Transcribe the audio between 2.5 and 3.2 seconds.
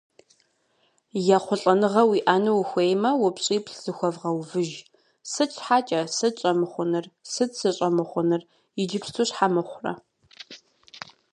ухуеймэ,